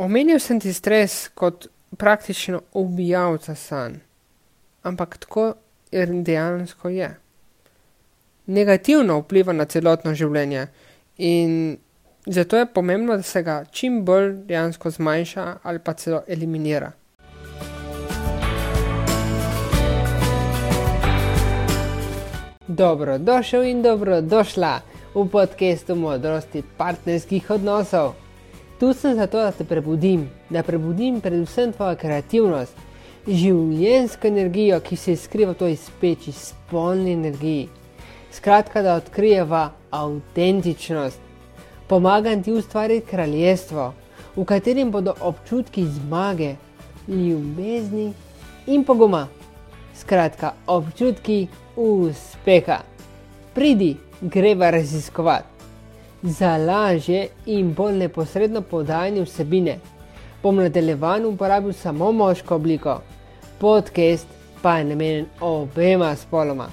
[0.00, 1.66] Omenil sem ti stres kot
[2.00, 3.98] praktično ubijalca sanj,
[4.82, 5.42] ampak tako
[5.92, 7.10] dejansko je.
[8.46, 10.62] Negativno vpliva na celotno življenje
[11.18, 11.76] in
[12.26, 16.92] zato je pomembno, da se ga čim bolj dejansko zmanjša ali pa celo eliminira.
[22.66, 24.72] Dobrodošel in dobrodošla
[25.14, 28.29] v podkastu modrosti partnerskih odnosov.
[28.80, 32.78] Tu sem zato, da te prebudim, da prebudim predvsem tvojo kreativnost,
[33.28, 37.66] življensko energijo, ki se skriva v toj speči, spolni energiji.
[38.32, 41.20] Skratka, da odkrijeva avtentičnost.
[41.92, 43.90] Pomagam ti ustvariti kraljestvo,
[44.38, 46.54] v katerem bodo občutki zmage,
[47.04, 48.14] ljubezni
[48.66, 49.26] in poguma.
[49.92, 51.42] Skratka, občutki
[51.76, 52.80] uspeha.
[53.52, 55.49] Pridi, greva raziskovati
[56.22, 59.78] za lažje in bolj neposredno podajanje vsebine.
[60.42, 63.00] Bom nadaljevan uporabil samo moško obliko,
[63.58, 64.26] podcast
[64.62, 66.68] pa je namenjen obema spoloma.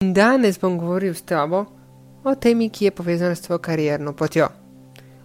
[0.00, 1.64] Danes bom govoril s tabo
[2.24, 4.48] o temi, ki je povezana s tvojo karierno potjo.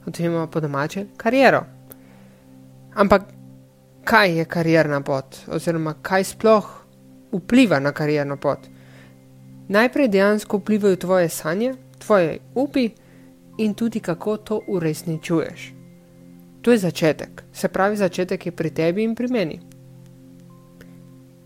[0.08, 1.77] O tem imamo po domače kariero.
[2.98, 3.24] Ampak
[4.04, 6.70] kaj je karierna pot, oziroma kaj sploh
[7.32, 8.60] vpliva na karierno pot?
[9.70, 12.90] Najprej dejansko vplivajo tvoje sanje, tvoje upi
[13.58, 15.74] in tudi kako to uresničuješ.
[16.62, 19.60] To je začetek, se pravi, začetek je pri tebi in pri meni.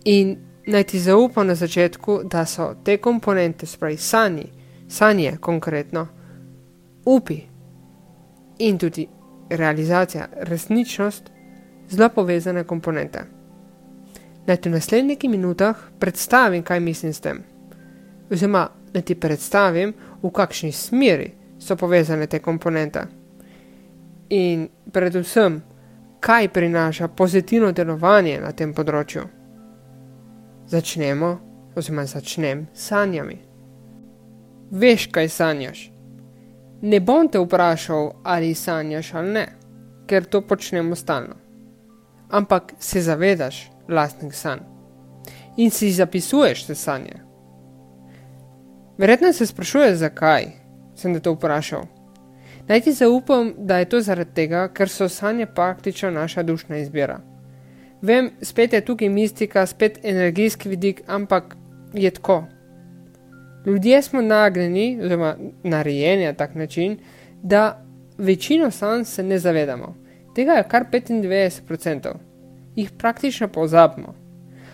[0.06, 4.48] In naj ti zaupam na začetku, da so te komponente, spravi sanje,
[4.88, 6.08] sanje konkretno,
[7.06, 7.42] upi
[8.60, 9.08] in tudi
[9.50, 11.32] realizacija, resničnost
[11.92, 13.20] zelo povezane komponente.
[14.47, 17.44] Naj ti v naslednjih minutah predstavim, kaj mislim s tem.
[18.31, 23.04] Oziroma, da ti predstavim, v kakšni smeri so povezane te komponente.
[24.30, 25.61] In predvsem,
[26.20, 29.27] kaj prinaša pozitivno delovanje na tem področju.
[30.67, 31.32] Začnemo,
[31.76, 33.37] oziroma začnem s sanjami.
[34.71, 35.92] Veš, kaj sanjaš?
[36.82, 39.45] Ne bom te vprašal, ali sanjaš ali ne,
[40.08, 41.41] ker to počnemo stalno
[42.31, 44.59] ampak se zavedaš lastnih sanj
[45.58, 47.19] in si zapisuješ te sanje.
[48.97, 50.45] Verjetno se sprašuješ, zakaj
[50.95, 51.86] sem te to vprašal.
[52.67, 57.19] Naj ti zaupam, da je to zaradi tega, ker so sanje praktično naša dušna izbira.
[58.02, 61.55] Vem, spet je tukaj mistika, spet energijski vidik, ampak
[61.93, 62.43] je tako.
[63.65, 66.98] Ljudje smo nagnjeni, oziroma narejeni na tak način,
[67.43, 67.86] da
[68.17, 69.95] večino sanj se ne zavedamo.
[70.36, 72.14] Tega je kar 95%,
[72.75, 74.14] jih praktično pozabimo.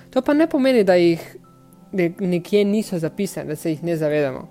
[0.10, 1.36] To pa ne pomeni, da jih
[2.20, 4.48] nekje niso zapisane, da se jih ne zavedamo.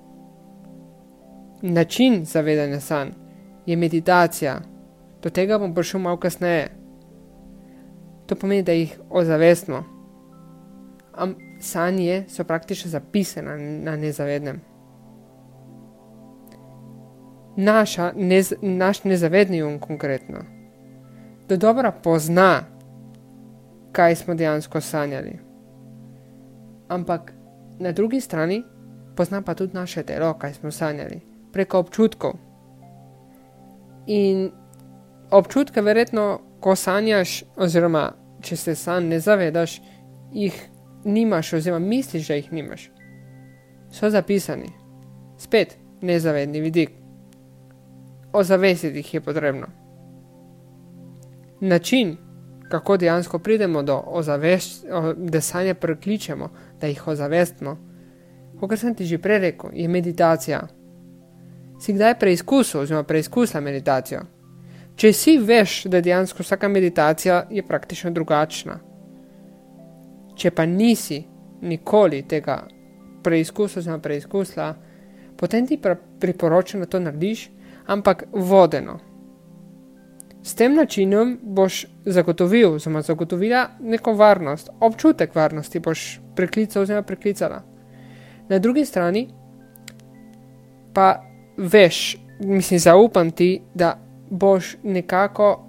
[1.62, 3.08] Način zavedanja sanj
[3.66, 4.60] je meditacija,
[5.22, 6.68] do tega bom prišel malo kasneje.
[8.26, 9.84] To pomeni, da jih ozavestimo.
[11.12, 14.60] Am sanje so praktično zapisane na nezavednem.
[17.56, 20.55] Naša, nez, naš nezavedni um konkretno
[21.48, 22.62] da dobro pozna,
[23.92, 25.38] kaj smo dejansko sanjali.
[26.88, 27.32] Ampak
[27.78, 28.64] na drugi strani
[29.16, 31.20] pozna pa tudi naše telo, kaj smo sanjali,
[31.52, 32.32] preko občutkov.
[34.06, 34.50] In
[35.30, 38.12] občutke, verjetno, ko sanjaš, oziroma
[38.42, 39.80] če se sam ne zavedaš,
[40.32, 40.68] jih
[41.04, 42.90] nimaš, oziroma misliš, da jih nimaš.
[43.90, 44.70] So zapisani,
[45.38, 46.90] spet nezavedni vidik.
[48.32, 49.85] Ozavestiti jih je potrebno
[51.60, 52.16] način,
[52.68, 56.50] kako dejansko pridemo do ozaveščanja, da sanje prekličemo,
[56.80, 57.76] da jih ozavestimo.
[58.60, 60.62] Kot sem ti že prej rekel, je meditacija.
[61.80, 64.22] Si kdaj preizkusil, oziroma preizkusila meditacijo?
[64.96, 68.78] Če si veš, da dejansko vsaka meditacija je praktično drugačna.
[70.36, 71.22] Če pa nisi
[71.60, 72.62] nikoli tega
[73.22, 74.74] preizkusil, oziroma preizkusila,
[75.36, 75.80] potem ti
[76.20, 77.50] priporočam, da to narediš,
[77.86, 78.98] ampak vodeno.
[80.46, 87.62] S tem načinom boš zagotovil, oziroma zagotovila neko varnost, občutek varnosti boš preklical oziroma preklicala.
[88.48, 89.28] Na drugi strani
[90.94, 91.24] pa
[91.56, 93.98] veš, mislim, zaupam ti, da
[94.30, 95.66] boš nekako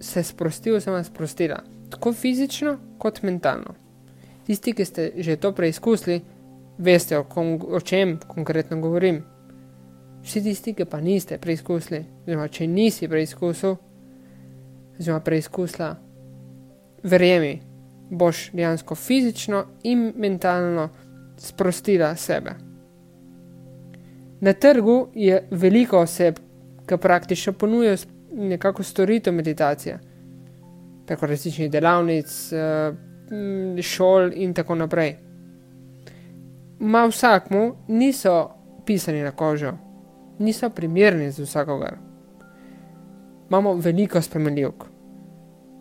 [0.00, 1.58] se sprostil oziroma sprostila,
[1.90, 3.74] tako fizično kot mentalno.
[4.46, 6.20] Tisti, ki ste že to preizkusili,
[6.78, 9.24] veste, o, kom, o čem konkretno govorim.
[10.22, 13.76] Vsi tisti, ki pa niste preizkusili, oziroma če nisi preizkusil,
[14.98, 15.96] oziroma preizkusila,
[17.02, 17.60] verjemi,
[18.10, 20.88] boš dejansko fizično in mentalno
[21.38, 22.50] sprostila sebe.
[24.40, 26.38] Na trgu je veliko oseb,
[26.86, 27.96] ki praktično ponujajo
[28.32, 29.98] nekako storitev meditacije,
[31.06, 32.92] preko različnih delavnic, eh,
[33.82, 35.16] šol in tako naprej.
[36.78, 38.50] Ma vsakmu niso
[38.86, 39.72] pisani na kožo,
[40.38, 42.07] niso primerni za vsakogar.
[43.48, 44.84] Imamo veliko spremenljivk.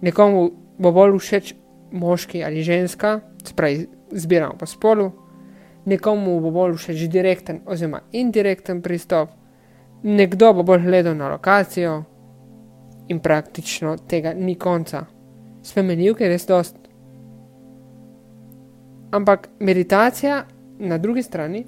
[0.02, 1.54] Nekomu bo bolj všeč
[1.92, 5.12] moški ali ženska, spravi zbiramo po spolu,
[5.86, 9.30] nekomu bo bolj všeč direkten oziroma indirekten pristop,
[10.04, 12.04] nekdo bo bolj gledal na lokacijo
[13.08, 15.06] in praktično tega ni konca.
[15.64, 16.75] Spremenljivke je res dost.
[19.12, 20.46] Ampak meditacija
[20.80, 21.66] na drugi strani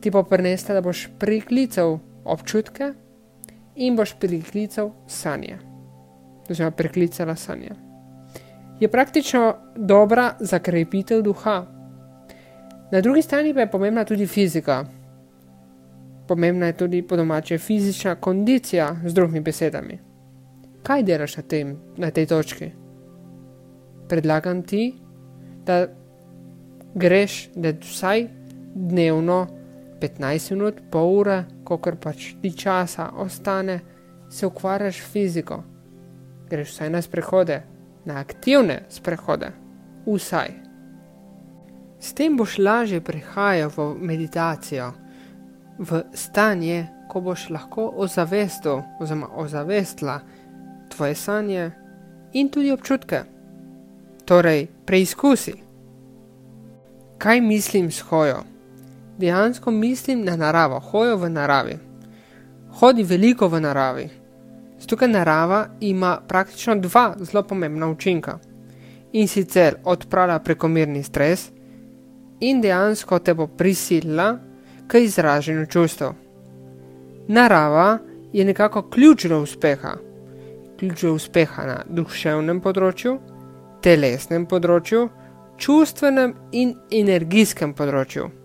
[0.00, 2.92] ti bo prinesla, da boš priklical občutke
[3.76, 5.58] in boš priklical sanje.
[6.50, 7.84] Oziroma, priklicala sanje
[8.80, 11.66] je praktično dobra za krepitev duha.
[12.92, 14.84] Na drugi strani pa je pomembna tudi fizika.
[16.28, 19.98] Pomembna je tudi po domače fizična kondicija, z drugimi besedami.
[20.82, 22.70] Kaj delaš na, tem, na tej točki?
[24.08, 24.94] Predlagam ti,
[25.66, 25.86] da
[26.94, 28.28] greš, da vsaj
[28.74, 29.46] dnevno
[30.00, 33.80] 15 minut, pol ure, koliko pač ti časa ostane,
[34.30, 35.62] se ukvarjaš fiziko.
[36.50, 37.62] Greš vsaj na sprehode,
[38.04, 39.50] na aktivne sprehode,
[40.06, 40.50] vsaj.
[42.00, 44.92] S tem boš lažje prehajal v meditacijo,
[45.78, 50.20] v stanje, ko boš lahko ozavestil oziroma ozavestila
[50.88, 51.70] tvoje sanje
[52.32, 53.22] in tudi občutke.
[54.24, 55.54] Torej, preizkusi.
[57.18, 58.53] Kaj mislim s hojo?
[59.18, 61.78] Dejansko mislim na naravo, hojo v naravi.
[62.80, 64.08] Hodi veliko v naravi,
[64.86, 68.38] Tukaj narava ima praktično dva zelo pomembna učinka.
[69.12, 71.50] In sicer odpravlja prekomerni stres
[72.40, 74.38] in dejansko te bo prisilila
[74.86, 76.12] k izraženju čustev.
[77.28, 77.98] Narava
[78.32, 79.96] je nekako ključ do uspeha.
[80.78, 83.18] Ključ do uspeha na duševnem področju,
[83.80, 85.08] telesnem področju,
[85.56, 88.43] čustvenem in energijskem področju.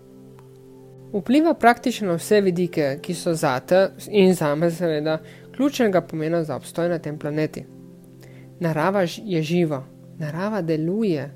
[1.12, 5.18] Vpliva praktično vse vidike, ki so zate in zame, seveda,
[5.56, 7.60] ključnega pomena za obstoj na tem planetu.
[8.60, 9.82] Narava je živa,
[10.18, 11.30] narava deluje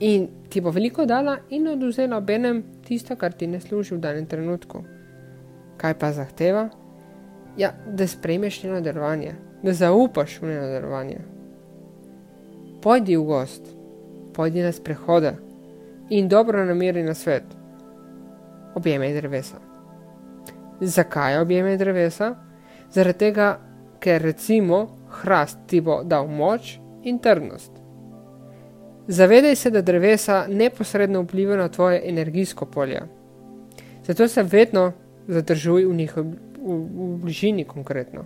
[0.00, 4.26] in ti bo veliko dala in oduzela obenem tisto, kar ti ne služi v danem
[4.26, 4.84] trenutku.
[5.76, 6.68] Kaj pa zahteva?
[7.56, 11.18] Ja, da sprejmeš njeno delovanje, da zaupaš v njeno delovanje.
[12.82, 13.74] Pojdi v gost,
[14.34, 15.36] pojdi na sprehode
[16.10, 17.61] in dobro nameri na svet.
[18.74, 19.60] Objemaj drevesa.
[20.80, 22.34] Zakaj objemaj drevesa?
[22.92, 23.52] Zaradi tega,
[24.00, 24.86] ker recimo
[25.22, 27.72] hrast ti bo dal moč in trdnost.
[29.08, 33.02] Zavedaj se, da drevesa neposredno vplivajo na tvoje energijsko polje.
[34.06, 34.92] Zato se vedno
[35.28, 36.22] zadržuj v njih v,
[36.58, 36.78] v,
[37.22, 38.24] bližini konkretno,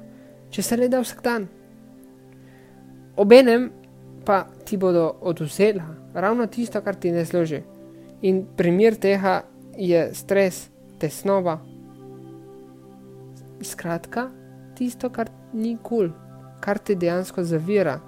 [0.50, 1.46] če se le da vsak dan.
[3.16, 3.70] Obenem
[4.24, 5.84] pa ti bodo oduzela
[6.14, 7.62] ravno tisto, kar ti ne služi.
[8.22, 9.42] In primer tega
[9.78, 11.58] je stres, tesnova.
[13.62, 14.30] Skratka,
[14.76, 16.10] tisto, kar ni kul, cool,
[16.60, 18.00] kar te dejansko zavira.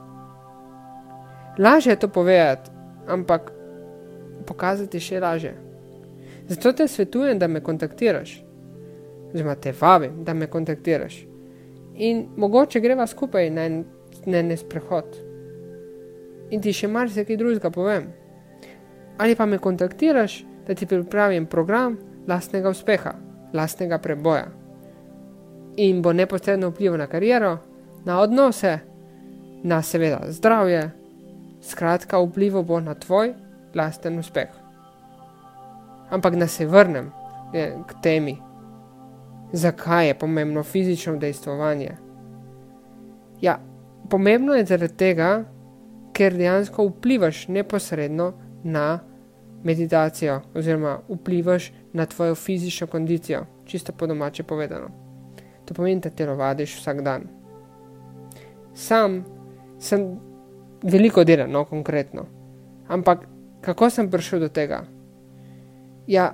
[1.58, 2.70] Lažje je to povedati,
[3.08, 3.52] ampak
[4.46, 5.54] pokazati še lažje.
[6.48, 8.38] Zato te svetujem, da me kontaktiraš,
[9.32, 11.24] oziroma te vabim, da me kontaktiraš.
[11.98, 13.82] In mogoče greva skupaj na en
[14.24, 15.18] dnevni sprehod.
[16.50, 18.08] In ti še marsikaj drugega povem.
[19.18, 21.96] Ali pa me kontaktiraš, da ti pripravim program
[22.28, 23.14] lastnega uspeha,
[23.52, 24.46] lastnega preboja
[25.78, 27.58] in bo neposredno vplival na kariero,
[28.04, 28.78] na odnose,
[29.62, 30.90] na seveda zdravje,
[31.62, 33.34] skratka, vplival bo na tvoj
[33.74, 34.48] lasten uspeh.
[36.10, 37.12] Ampak da se vrnem
[37.52, 38.36] je, k temi,
[39.52, 41.96] zakaj je pomembno fizično dejstvovanje.
[43.40, 43.58] Ja,
[44.10, 45.44] pomembno je zaradi tega,
[46.12, 48.32] ker dejansko vplivaš neposredno
[48.64, 48.98] na
[49.68, 54.88] meditacijo, oziroma vplivaš na tvojo fizično kondicijo, čisto po domače povedano.
[55.64, 57.26] To pomeni, da telovadiš vsak dan.
[58.74, 59.24] Sam
[59.78, 60.06] sem
[60.82, 62.24] veliko delal, no, konkretno.
[62.88, 63.26] Ampak
[63.60, 64.84] kako sem prišel do tega?
[66.06, 66.32] Ja,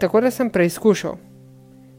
[0.00, 1.16] tako da sem preizkušal.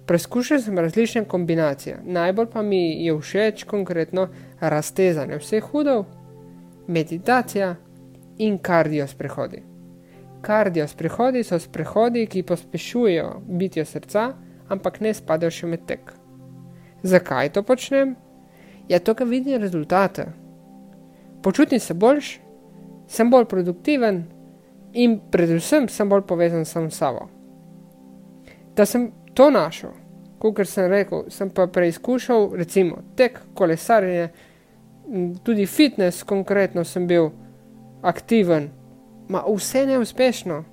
[0.06, 1.98] Preizkušal sem različne kombinacije.
[2.06, 4.28] Najbolj pa mi je všeč konkretno
[4.60, 6.06] raztezanje vseh hudov,
[6.88, 7.76] meditacija
[8.38, 9.71] in kardio sprehodi.
[10.42, 14.32] Kardio sprehodi so sprehodi, ki pospešujejo bitje srca,
[14.70, 16.14] ampak ne spadajo še med tek.
[17.04, 18.16] Zakaj to počnem?
[18.90, 20.28] Ja, to, ker vidim rezultate.
[21.44, 22.40] Počutim se boljš,
[23.08, 24.24] sem bolj produktiven
[24.94, 27.28] in predvsem sem bolj povezan sam s sabo.
[28.76, 29.94] Da sem to našel,
[30.40, 34.30] kot sem rekel, sem pa preizkušal recimo tek, kolesarjenje,
[35.44, 37.32] tudi fitness, konkretno sem bil
[38.02, 38.70] aktiven,
[39.32, 40.64] ma vse neuspešno.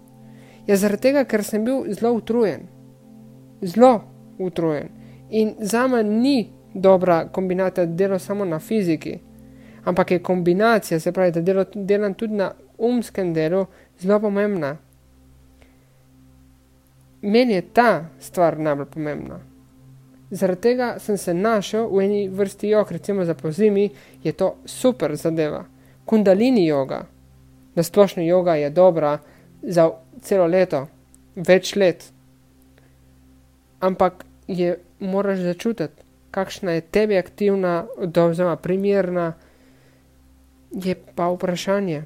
[0.66, 2.66] Je zaradi tega, ker sem bil zelo utrujen.
[3.62, 4.00] Zelo
[4.38, 4.88] utrujen.
[5.30, 9.18] In za me ni dobra kombinacija dela samo na fiziki,
[9.84, 13.66] ampak je kombinacija, se pravi, da delo, delam tudi na umskem delu,
[14.00, 14.76] zelo pomembna.
[17.22, 19.40] Meni je ta stvar najbolj pomembna.
[20.30, 23.90] Zaradi tega sem se našel v eni vrsti jog, recimo za pozimi,
[24.22, 25.64] je to super zadeva.
[26.04, 27.06] Kundalini joga,
[27.78, 29.18] na splošno joga je dobra
[29.62, 29.90] za
[30.22, 30.86] celo leto,
[31.36, 32.08] več let.
[33.80, 36.02] Ampak je moraš začutiti,
[36.34, 39.32] kakšna je tebi aktivna, oziroma primerna,
[40.74, 42.02] je pa vprašanje.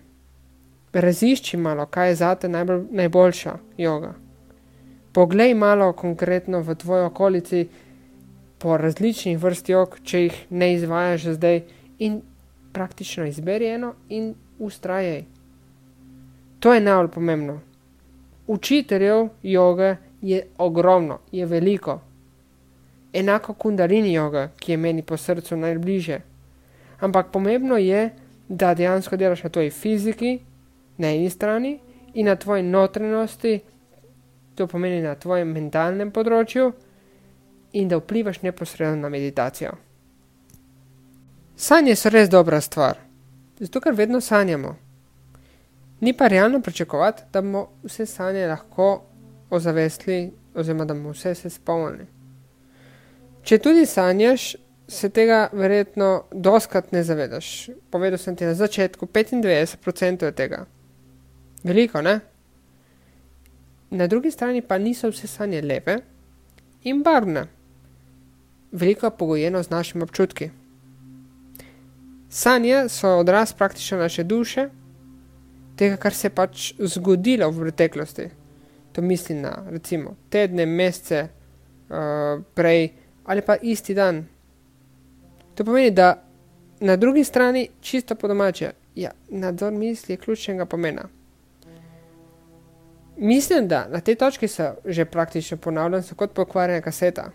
[0.93, 4.13] Razišči malo, kaj je zate najbolj, najboljša joga.
[5.13, 7.69] Poglej malo konkretno v tvoji okolici
[8.59, 11.63] po različnih vrst jog, če jih ne izvajaš zdaj,
[11.99, 12.21] in
[12.73, 15.25] praktično izberi eno in ustrajaj.
[16.63, 17.61] To je najbolj pomembno.
[18.47, 22.01] Učiteljev joge je ogromno, je veliko
[23.13, 26.23] enako kundalini joga, ki je meni po srcu najbližje.
[27.01, 28.11] Ampak pomembno je,
[28.49, 30.39] da dejansko delaš na tvoji fiziki,
[30.99, 31.79] na eni strani,
[32.15, 33.61] in na tvoji notranjosti,
[34.55, 36.73] to pomeni na tvojem mentalnem področju,
[37.73, 39.73] in da vplivaš neposredno na meditacijo.
[41.57, 42.99] Sanje so res dobra stvar,
[43.61, 44.77] zato ker vedno sanjamo.
[46.03, 49.03] Ni pa realno pričakovati, da bomo vse sanje lahko
[49.51, 52.07] ozavestili, oziroma da bomo vse se spomnili.
[53.43, 54.57] Če tudi sanjaš,
[54.89, 57.69] se tega verjetno doskrat ne zavedaš.
[57.91, 60.65] Povedal sem ti na začetku, 95% je tega.
[61.63, 62.21] Veliko, ne?
[63.91, 65.97] Na drugi strani pa niso vse sanje lepe
[66.83, 67.47] in barvne.
[68.73, 70.51] Veliko je pogojeno z našimi občutki.
[72.29, 74.69] Sanje so odraz praktično naše duše,
[75.77, 78.29] tega, kar se je pač zgodilo v preteklosti.
[78.93, 81.29] To mislim na recimo tedne, mesece,
[81.89, 82.91] uh, prej
[83.25, 84.25] ali pa isti dan.
[85.55, 86.25] To pomeni, da
[86.81, 91.09] na drugi strani čisto po domače, ja, nadzor misli je ključnega pomena.
[93.17, 97.31] Mislim, da na tej točki se že praktično ponavljam, so kot pokvarjena kaseta.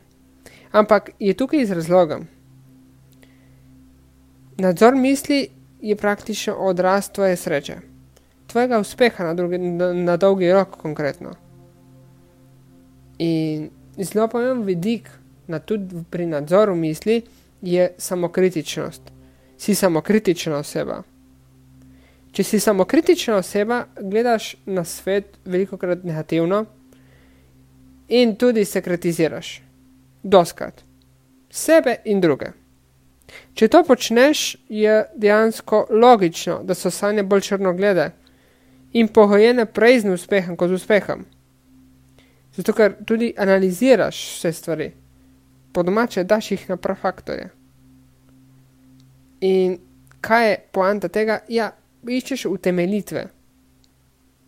[0.72, 2.20] Ampak je tukaj iz razloga.
[4.58, 5.50] Nadzor misli
[5.82, 7.75] je praktično odraz tvoje sreče,
[8.58, 11.36] tvojega uspeha na, drugi, na, na dolgi rok konkretno.
[13.20, 15.10] In zelo pomemben vidik
[15.48, 17.22] na tudi pri nadzoru misli,
[17.62, 19.02] je samokritičnost.
[19.58, 21.04] Si samokritična oseba.
[22.32, 26.66] Če si samokritična oseba, gledaš na svet veliko krat negativno
[28.10, 29.62] in tudi se kritiziraš.
[30.24, 30.82] Doskrat.
[31.50, 32.56] Sebe in druge.
[33.54, 38.14] Če to počneš, je dejansko logično, da so sanje bolj črnoglede
[38.98, 41.25] in pohojene prej z uspehom kot z uspehom.
[42.58, 44.88] Zato, ker tudi analiziraš vse stvari
[45.77, 47.50] po domače daš jih na prav faktorje.
[49.42, 49.77] In
[50.22, 51.39] kaj je poanta tega?
[51.48, 51.68] Ja,
[52.08, 53.27] iščeš utemeljitve.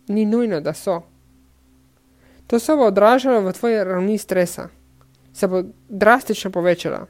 [0.08, 0.96] Ni nujno, da so.
[2.46, 4.68] To se bo odražalo v tvoji ravni stresa,
[5.32, 7.06] se bo drastično povečala.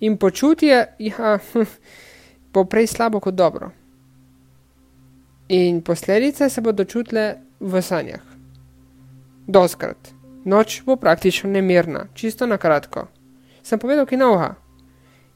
[0.00, 1.38] In počutje ja,
[2.52, 3.70] bo prej slabo kot dobro.
[5.50, 8.22] In posledice se bodo čutile v sanjah.
[9.46, 10.12] Doskrat.
[10.44, 13.08] Noč bo praktično nemirna, čisto na kratko.
[13.62, 14.54] Sem povedal, ki nauha.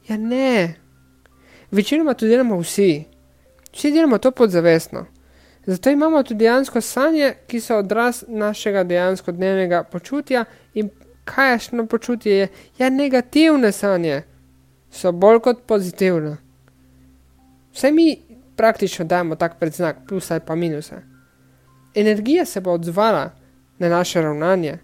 [0.07, 0.75] Ja, ne.
[1.71, 3.03] Večinoma to delamo vsi.
[3.73, 5.05] Vsi delamo to podzavestno.
[5.65, 10.89] Zato imamo tudi dejansko sanje, ki so odraz našega dejansko dnevnega počutja in
[11.25, 12.47] kajšno počutje je.
[12.79, 14.23] Ja, negativne sanje
[14.91, 16.37] so bolj kot pozitivne.
[17.75, 18.21] Vse mi
[18.55, 20.95] praktično dajemo tak predznak, plus ali pa minuse.
[21.95, 23.31] Energija se bo odzvala
[23.79, 24.77] na naše ravnanje,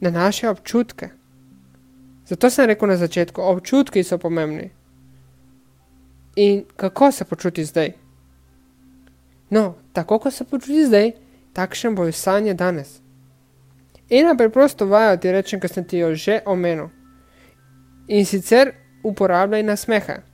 [0.00, 1.08] na naše občutke.
[2.26, 4.70] Zato sem rekel na začetku, občutki so pomembni.
[6.36, 7.92] In kako se počuti zdaj?
[9.50, 11.12] No, tako kot se počuti zdaj,
[11.52, 13.00] takšen bojo sanje danes.
[14.10, 16.88] Ena preprosto vaja ti rečem, ker sem ti jo že omenil.
[18.08, 20.29] In sicer uporabljaj nasmehe.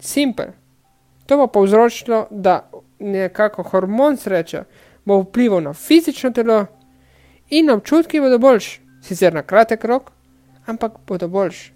[0.00, 0.46] Simpel.
[1.26, 4.62] To bo povzročilo, da nekako hormon sreče
[5.04, 6.66] bo vplival na fizično telo
[7.50, 10.10] in občutki bodo boljši sicer na kratek rok,
[10.66, 11.72] ampak bodo boljši.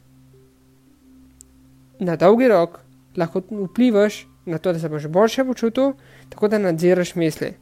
[1.99, 2.79] Na dolgi rok
[3.17, 5.93] lahko vplivaš na to, da se boš boljše počutil,
[6.29, 7.55] tako da nadziraš misli.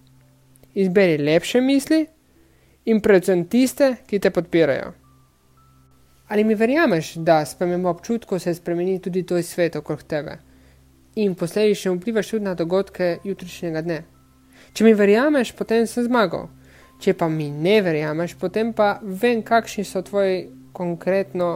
[0.75, 2.07] Izberi lepše misli
[2.85, 4.93] in predvsem tiste, ki te podpirajo.
[6.29, 10.39] Ali mi verjameš, da sprememba občutkov se spremeni tudi tvoj svet okrog tebe
[11.15, 14.03] in posledično vplivaš tudi na dogodke jutrišnjega dne?
[14.73, 16.49] Če mi verjameš, potem sem zmagal.
[17.03, 21.49] Če pa mi ne verjameš, potem pa vem, kakšni so tvoji konkretno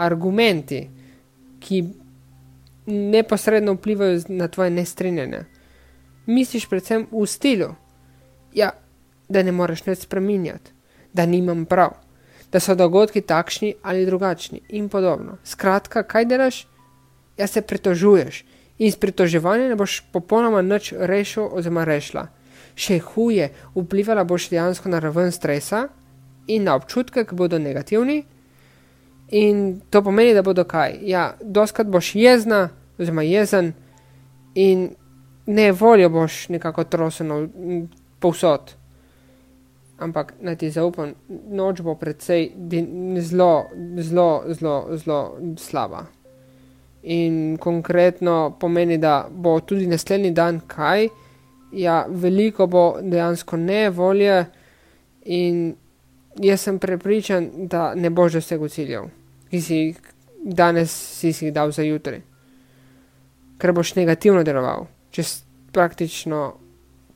[0.00, 0.86] argumenti,
[1.60, 1.82] ki
[2.86, 5.44] neposredno vplivajo na tvoje nestrinjanje.
[6.26, 7.68] Misliš predvsem v stilu,
[8.54, 8.70] ja,
[9.28, 10.72] da ne moreš več spremenjati,
[11.12, 11.98] da nimam prav,
[12.52, 15.38] da so dogodki takšni ali drugačni in podobno.
[15.44, 16.66] Skratka, kaj delaš?
[17.38, 18.44] Ja, se pritožuješ
[18.78, 22.28] in s pritoževanjem ne boš popolnoma nič rešil oziroma rešila.
[22.74, 25.88] Še huje, vplivala boš dejansko na raven stresa
[26.48, 28.22] in na občutke, ki bodo negativni.
[29.32, 30.98] In to pomeni, da bodo kaj.
[31.08, 33.72] Ja, doskrat boš jezna, oziroma jezen,
[34.54, 34.90] in
[35.46, 37.48] ne voljo boš nekako troseno
[38.20, 38.74] povsod.
[39.98, 42.50] Ampak naj ti zaupam, noč bo predvsej
[43.20, 45.20] zelo, zelo, zelo, zelo
[45.58, 46.06] slaba.
[47.02, 51.08] In konkretno pomeni, da bo tudi naslednji dan kaj,
[51.72, 54.44] ja, veliko bo dejansko ne volje,
[55.24, 55.74] in
[56.38, 59.08] jaz sem prepričan, da ne boš dosegel ciljev,
[59.50, 62.22] ki si jih danes si jih dal za jutri,
[63.58, 65.42] ker boš negativno deloval, čez
[65.72, 66.54] praktično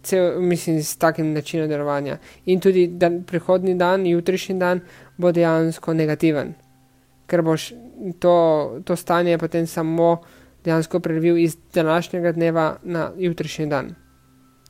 [0.07, 2.19] cel, mislim, s takim načinom delovanja.
[2.47, 4.81] In tudi dan, prihodni dan, jutrišnji dan
[5.17, 6.55] bo dejansko negativen,
[7.27, 7.73] ker boš
[8.19, 8.35] to,
[8.85, 10.23] to stanje potem samo
[10.65, 13.95] dejansko prelevil iz današnjega dneva na jutrišnji dan.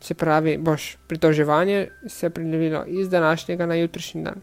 [0.00, 4.40] Se pravi, boš pritoževanje se prelevilo iz današnjega na jutrišnji dan,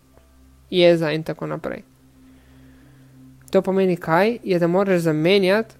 [0.69, 1.83] jeza in tako naprej.
[3.51, 4.37] To pomeni kaj?
[4.43, 5.75] Je, da moraš zamenjati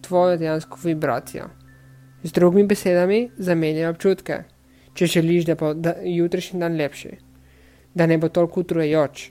[0.00, 1.44] tvojo dejansko vibracijo.
[2.22, 4.42] Z drugimi besedami, zamenjaj občutke,
[4.94, 7.10] če želiš, da bo da, jutrišnji dan lepši,
[7.94, 9.30] da ne bo toliko utrujajoč,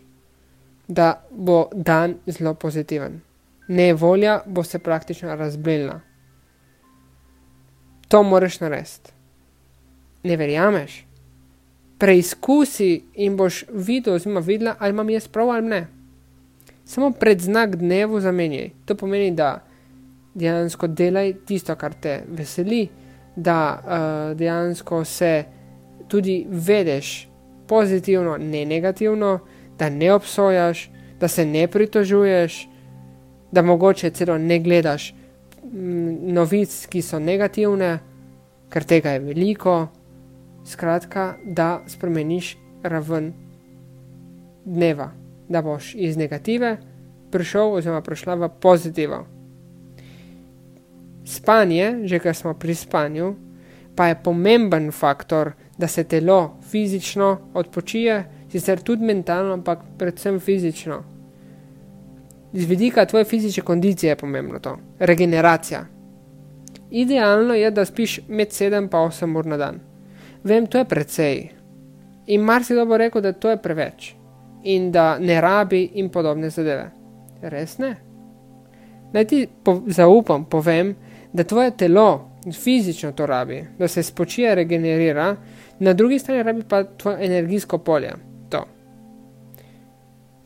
[0.90, 3.22] da bo dan zelo pozitiven.
[3.68, 6.02] Ne volja bo se praktično razbljena.
[8.08, 9.12] To moraš narediti.
[10.24, 11.06] Ne verjameš?
[11.98, 15.88] Preizkusi in boš videl, oziroma videla, ali imam jaz prav ali ne.
[16.86, 18.70] Samo pred znak dnevu zamenjaj.
[18.86, 19.64] To pomeni, da
[20.34, 22.88] dejansko delaj tisto, kar te veseli,
[23.36, 25.44] da uh, dejansko se
[26.08, 27.30] tudi vedeš
[27.68, 29.40] pozitivno, ne negativno,
[29.80, 30.90] da ne obsojaš,
[31.20, 32.68] da se ne pritožuješ,
[33.52, 35.14] da mogoče celo ne gledaš
[35.64, 38.00] mm, novic, ki so negativne,
[38.70, 39.88] ker tega je veliko.
[40.66, 43.34] Skratka, da spremeniš raven
[44.66, 45.12] dneva,
[45.50, 46.78] da boš iz negative
[47.32, 49.24] prišel oziroma prišla v pozitivo.
[51.26, 53.36] Spanje, že kar smo pri spanju,
[53.96, 61.04] pa je pomemben faktor, da se telo fizično odpočije, sicer tudi mentalno, ampak predvsem fizično.
[62.54, 65.86] Z vidika tvoje fizične kondicije je pomembno to, regeneracija.
[66.92, 69.80] Idealno je, da spiš med 7 in 8 ur na dan.
[70.44, 71.50] Vem, to je precej.
[72.28, 74.16] In marsikdo bo rekel, da to je preveč
[74.64, 76.90] in da ne rabi in podobne zadeve.
[77.42, 77.96] Res ne.
[79.14, 80.96] Naj ti po zaupam, povem,
[81.34, 85.36] da tvoje telo fizično to rabi, da se spočije, regenerira,
[85.80, 88.14] na drugi strani rabi pa tvoje energijsko polje.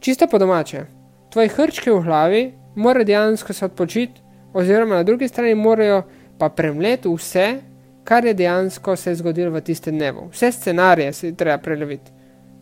[0.03, 0.05] To.
[0.05, 0.85] Čisto po domače,
[1.31, 4.21] tvoje hrčke v glavi morajo dejansko se odpočiti,
[4.53, 6.01] oziroma na drugi strani morajo
[6.37, 7.59] pa premleti vse,
[8.03, 10.27] kar je dejansko se zgodilo v tistem dnevu.
[10.31, 12.11] Vse scenarije se treba preleviti,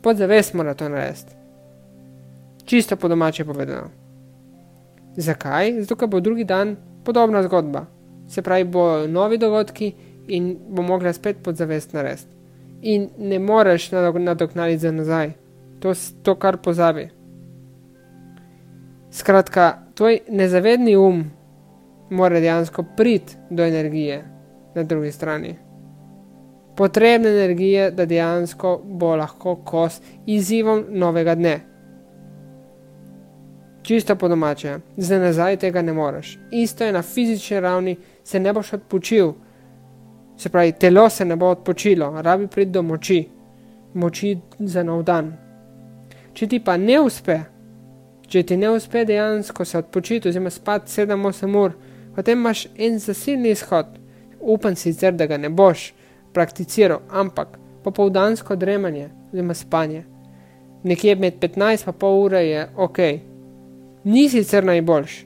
[0.03, 1.33] podzavest mora to narediti.
[2.65, 3.89] Čisto po domače povedano.
[5.17, 5.81] Zakaj?
[5.81, 7.85] Zato, ker bo drugi dan podobna zgodba
[8.29, 9.93] se pravi, bo novi dogodki
[10.27, 12.29] in bo mogla spet podzavest narediti.
[12.81, 15.33] In ne moreš nadoknaditi za nazaj,
[15.79, 17.20] to, to kar pozabi.
[19.11, 21.23] Skratka, tvoj nezavedni um
[22.09, 24.23] mora dejansko priti do energije
[24.75, 25.55] na drugi strani.
[26.75, 31.71] Potrebne energije, da dejansko bo lahko kos izzivom novega dne
[33.83, 36.39] čisto po domače, za nazaj tega ne moreš.
[36.51, 39.33] Isto je na fizični ravni, se ne boš odpočil,
[40.37, 43.29] se pravi, telo se ne bo odpočilo, rabi priti do moči,
[43.93, 45.33] moči za nov dan.
[46.33, 47.39] Če ti pa ne uspe,
[48.31, 51.73] če ti ne uspe dejansko se odpočiti, oziroma spati 7-8 ur,
[52.15, 53.97] potem imaš en zasilni izhod.
[54.39, 55.91] Upam sicer, da ga ne boš
[56.33, 60.05] prakticiral, ampak popoldansko dremanje, oziroma spanje.
[60.83, 62.97] Nekje med 15 in pol ure je ok,
[64.03, 65.19] ni sicer najboljš,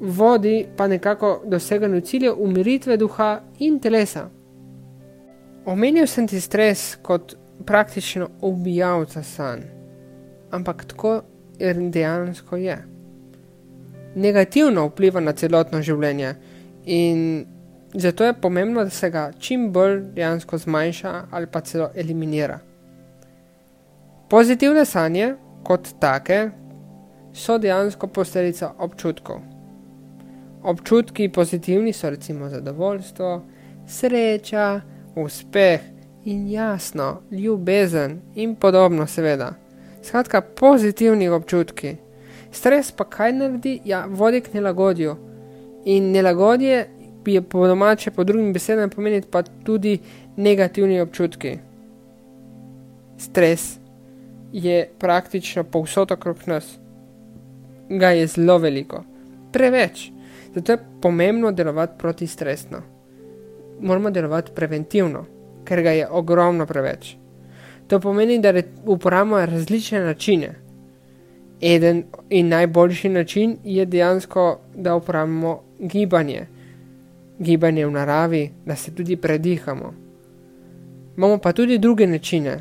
[0.00, 4.28] vodi pa nekako doseganju ciljev umiritve duha in telesa.
[5.66, 7.36] Omenil sem ti stres kot
[7.66, 9.62] praktično ubijalca sanj,
[10.50, 11.20] ampak tako
[11.90, 12.78] dejansko je.
[14.14, 16.34] Negativno vpliva na celotno življenje
[16.84, 17.46] in
[17.94, 22.58] zato je pomembno, da se ga čim bolj dejansko zmanjša ali pa celo eliminira.
[24.30, 26.50] Pozitivne sanje, kot take,
[27.34, 29.40] so dejansko posledica občutkov.
[30.62, 33.44] Občutki pozitivni so recimo zadovoljstvo,
[33.88, 34.80] sreča,
[35.16, 35.80] uspeh
[36.24, 39.54] in jasno, ljubezen in podobno, seveda.
[40.02, 41.96] Skratka, pozitivni občutki.
[42.52, 43.80] Stres pa kaj naredi?
[43.84, 45.16] Ja, vodi k nelagodju.
[45.84, 46.88] In nelagodje
[47.26, 49.98] je po domače, po drugim besedam pomeni pa tudi
[50.36, 51.58] negativni občutki.
[53.18, 53.78] Stres
[54.52, 56.78] je praktično povsod okrog nas
[57.90, 59.04] ga je zelo veliko,
[59.52, 60.10] preveč.
[60.54, 62.82] Zato je pomembno delovati protistresno.
[63.80, 65.24] Moramo delovati preventivno,
[65.64, 67.16] ker ga je ogromno preveč.
[67.90, 68.54] To pomeni, da
[68.86, 70.54] uporabljamo različne načine.
[71.60, 76.46] Eden in najboljši način je dejansko, da uporabljamo gibanje.
[77.38, 79.94] Gibanje v naravi, da se tudi predihamo.
[81.16, 82.56] Imamo pa tudi druge načine,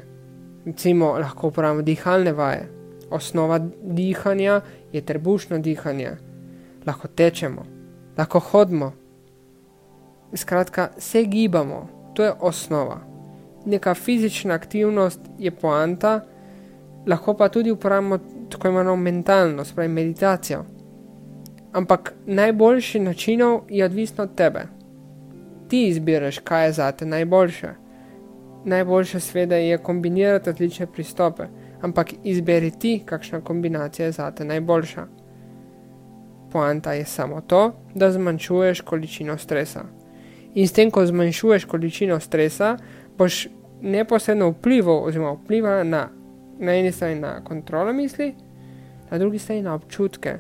[0.65, 4.62] recimo lahko uporabljamo dihalne vaje osnova dihanja
[4.94, 6.12] je trebušno dihanje.
[6.86, 7.65] Lahko tečemo,
[8.18, 8.94] lahko hodimo.
[10.34, 13.00] Skratka, se gibamo, to je osnova.
[13.65, 16.22] Neka fizična aktivnost je poanta,
[17.08, 18.17] lahko pa tudi uporabljamo
[18.50, 20.65] tako imenovano mentalno, spravi meditacijo.
[21.72, 24.65] Ampak najboljši načinov je odvisno od tebe.
[25.67, 27.69] Ti izbiraš, kaj je zate najboljše.
[28.65, 31.48] Najboljše sveda je kombinirati različne pristope
[31.82, 35.06] ampak izberi ti, kakšna kombinacija je zate najboljša.
[36.52, 39.84] Poanta je samo to, da zmanjšuješ količino stresa.
[40.54, 42.78] In s tem, ko zmanjšuješ količino stresa,
[43.19, 43.47] boš
[43.82, 46.08] neposredno vplival, oziroma vplival na,
[46.60, 48.36] na eni strani na kontrolo misli,
[49.12, 50.39] na drugi strani na občutke.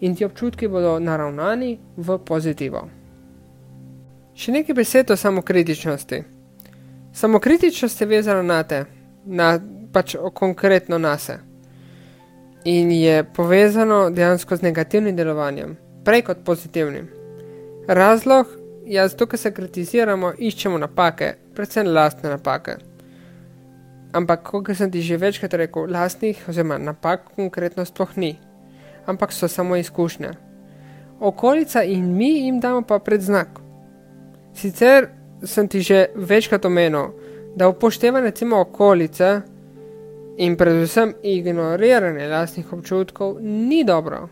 [0.00, 2.88] In ti občutki bodo naravnani v pozitivo.
[4.34, 6.22] Še nekaj besed o samokritičnosti.
[7.14, 8.84] Samokritičnost je vezana na te,
[9.24, 9.60] na
[9.92, 11.38] pač konkretno nase.
[12.64, 17.08] In je povezano dejansko z negativnim delovanjem, prej kot pozitivnim.
[17.88, 18.46] Razlog
[18.86, 22.76] je zato, ker se kritiziramo, iščemo napake, predvsem lastne napake.
[24.14, 28.38] Ampak, kot sem ti že večkrat rekel, lastnih oziroma napak konkretno sploh ni,
[29.06, 30.30] ampak so samo izkušnje.
[31.20, 33.48] Okolica in mi jim damo pa predznak.
[34.54, 35.08] Sicer
[35.42, 37.10] sem ti že večkrat omenil,
[37.56, 39.40] da upoštevanje recimo okolice
[40.36, 44.28] in predvsem ignoriranje lastnih občutkov ni dobro.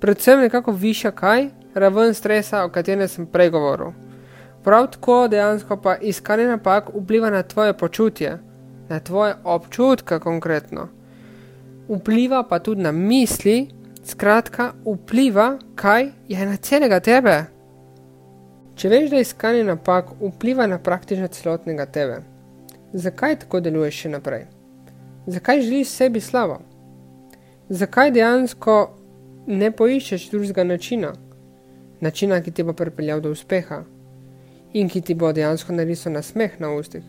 [0.00, 4.05] Predvsem nekako viša kaj, raven stresa, o katerem sem prej govoril.
[4.66, 8.38] Prav tako dejansko pa iskanje napak vpliva na tvoje počutje,
[8.88, 10.88] na tvoje občutke konkretno.
[11.88, 13.68] Vpliva pa tudi na misli,
[14.04, 17.36] skratka, vpliva kaj je na celega tebe.
[18.74, 22.20] Če veš, da iskanje napak vpliva na praktično celotnega tebe,
[22.92, 24.46] zakaj tako deluješ še naprej?
[25.26, 26.58] zakaj želiš sebi slavo?
[27.68, 28.94] Zakaj dejansko
[29.46, 31.12] ne poiščeš drugega načina,
[32.00, 33.84] načina, ki ti bo pripeljal do uspeha
[34.76, 37.04] in ki ti bo dejansko narisal na smeh na ustih?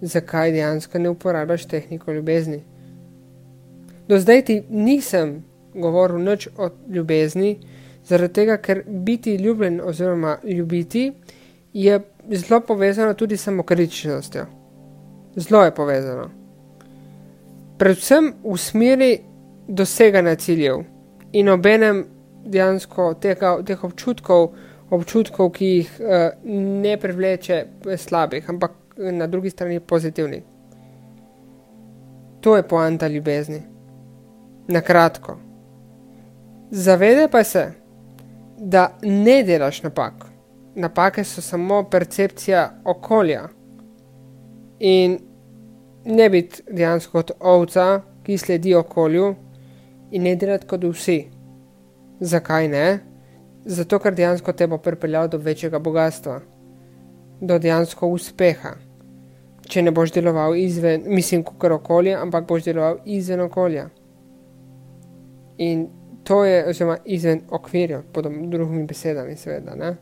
[0.00, 2.62] Zakaj dejansko ne uporabljaš tehniko ljubezni?
[4.08, 5.44] Do zdaj ti nisem
[5.74, 7.58] govoril nič o ljubezni,
[8.04, 11.12] zaradi tega, ker biti ljubljen oziroma ljubiti
[11.72, 14.46] je zelo povezano tudi s samokritičnostjo.
[15.36, 16.30] Zelo je povezano
[17.80, 19.12] predvsem v smeri
[19.68, 20.82] doseganja ciljev
[21.32, 22.02] in obenem
[22.44, 24.50] dejansko tega, teh občutkov,
[24.90, 26.30] občutkov, ki jih uh,
[26.82, 27.64] ne privleče
[27.96, 30.42] slabih, ampak na drugi strani pozitivnih.
[32.40, 33.62] To je poanta ljubezni.
[34.68, 35.36] Na kratko.
[36.70, 37.72] Zavedaj pa se,
[38.58, 40.26] da ne delaš napak.
[40.74, 43.48] Napake so samo percepcija okolja.
[44.78, 45.18] In
[46.04, 49.34] ne biti dejansko kot ovca, ki sledi okolju
[50.10, 51.24] in ne delati kot vsi.
[52.20, 52.98] Zakaj ne?
[53.64, 56.40] Zato, ker dejansko te bo pripeljal do večjega bogatstva,
[57.40, 58.74] do dejansko uspeha.
[59.70, 63.88] Če ne boš deloval izven, mislim, kot okolje, ampak boš deloval izven okolja.
[65.58, 65.88] In
[66.24, 69.74] to je, oziroma izven okvirja, pod drugimi besedami, seveda.
[69.76, 69.94] Ne?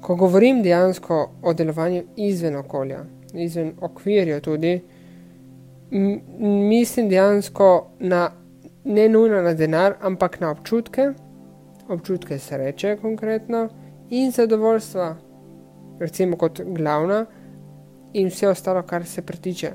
[0.00, 4.80] Ko govorim dejansko o delovanju izven okolja, izven okvirja tudi,
[5.90, 8.30] mislim dejansko na
[8.84, 11.12] ne nujno na denar, ampak na občutke,
[11.88, 13.68] občutke sreče, konkretno,
[14.10, 15.16] in zadovoljstva,
[15.98, 17.26] recimo kot glavna,
[18.12, 19.70] in vse ostalo, kar se pritiče.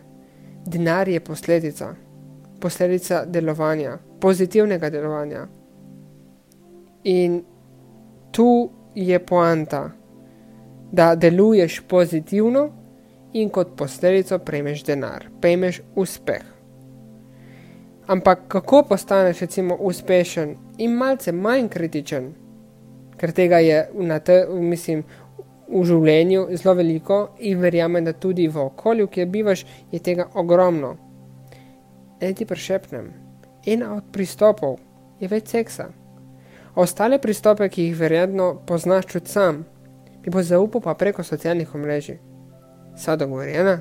[0.66, 1.96] Denar je posledica,
[2.60, 5.48] posledica delovanja, pozitivnega delovanja.
[7.04, 7.42] In
[8.32, 9.90] tu je poanta,
[10.92, 12.70] da deluješ pozitivno
[13.34, 16.44] in kot posledico prejmeš denar, prejmeš uspeh.
[18.08, 22.32] Ampak kako postaneš, recimo, uspešen in malce manj kritičen,
[23.18, 25.04] ker tega je v, te, mislim,
[25.72, 30.96] v življenju zelo veliko in verjamem, da tudi v okolju, kjer bivaš, je tega ogromno.
[32.22, 33.12] Ne ti prešepnem,
[33.66, 34.80] en od pristopov
[35.22, 35.92] je več seksa.
[36.76, 39.64] Ostale pristope, ki jih verjetno poznaš tudi sam,
[40.24, 42.20] bi bo zaupal pa preko socialnih omrežij.
[42.98, 43.80] Sva dogovorjena?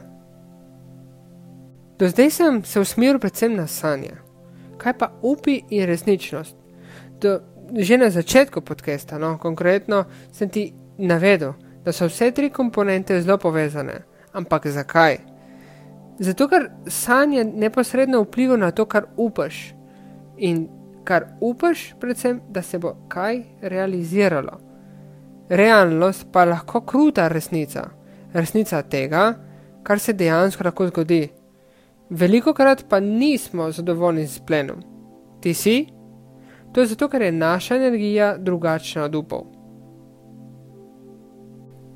[2.01, 4.17] Do zdaj sem se usmeril predvsem na sanje.
[4.81, 6.60] Kaj pa upi in resničnost?
[7.21, 7.41] Do,
[7.77, 11.53] že na začetku podcasta, no, konkretno sem ti navedel,
[11.85, 14.03] da so vse tri komponente zelo povezane.
[14.33, 15.19] Ampak zakaj?
[16.19, 19.75] Zato, ker sanje neposredno vpliva na to, kar upaš.
[20.39, 20.69] In
[21.05, 24.61] kar upaš, predvsem, da se bo kaj realiziralo.
[25.49, 27.89] Realnost pa je lahko kruta resnica,
[28.33, 29.35] resnica tega,
[29.83, 31.29] kar se dejansko lahko zgodi.
[32.11, 34.83] Veliko krat pa nismo zadovoljni z plenom.
[35.41, 35.87] Ti si?
[36.73, 39.45] To je zato, ker je naša energija drugačna od upov.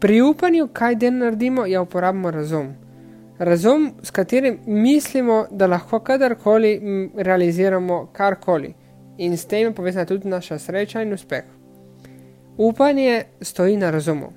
[0.01, 2.75] Pri upanju, kaj den naredimo, je uporabimo razum.
[3.39, 6.81] Razum, s katerim mislimo, da lahko kadarkoli
[7.17, 8.75] realiziramo karkoli
[9.19, 11.45] in s tem je povezana tudi naša sreča in uspeh.
[12.57, 14.33] Upanje stoji na razumu.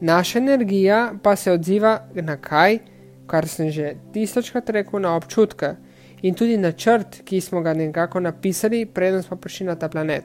[0.00, 2.78] Naša energija pa se odziva na kaj,
[3.26, 5.74] kar sem že tisočkrat rekel, na občutke
[6.22, 10.24] in tudi na črt, ki smo ga nekako napisali, preden smo prišli na ta planet.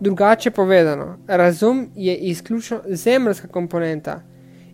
[0.00, 4.22] Drugače povedano, razum je izključno zemljska komponenta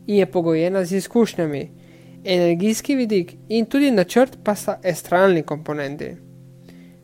[0.06, 1.70] in je pogojena z izkušnjami,
[2.24, 6.16] energijski vidik in tudi načrt pa sta estralni komponenti.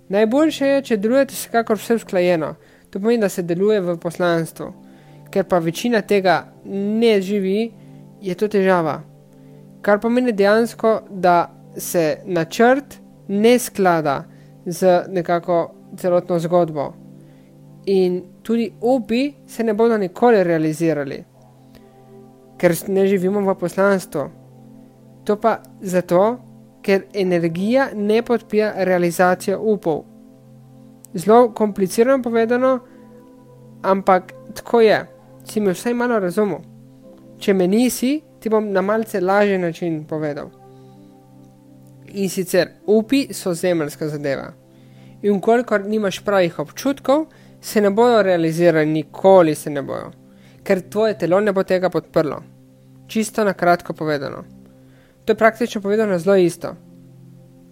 [0.08, 2.54] Najboljše je, če delujete vsekakor vse usklajeno,
[2.90, 4.72] to pomeni, da se deluje v poslanstvu,
[5.30, 7.72] ker pa večina tega ne živi,
[8.22, 9.00] je to težava.
[9.82, 14.24] Kar pomeni dejansko, da se načrt ne sklada
[14.66, 16.94] z nekako celotno zgodbo.
[17.86, 21.24] In tudi upi se ne bodo nikoli realizirali,
[22.58, 24.24] ker ne živimo v poslanstvu.
[25.24, 26.38] To pa zato,
[26.82, 30.04] ker energija ne podpira realizacijo upov.
[31.14, 32.78] Zelo komplicirano povedano,
[33.82, 35.06] ampak tako je,
[35.44, 36.60] si mi vsaj malo razumel.
[37.38, 40.50] Če me nisi, ti bom na malce lažji način povedal.
[42.16, 44.52] In sicer upi so zemljska zadeva.
[45.22, 47.26] In kolikor nimaš pravih občutkov,
[47.60, 50.10] se ne bodo realizirali, nikoli se ne bojo,
[50.64, 52.40] ker tvoje telo ne bo tega podprlo.
[53.06, 54.44] Čisto na kratko povedano.
[55.24, 56.74] To je praktično povedano zelo isto,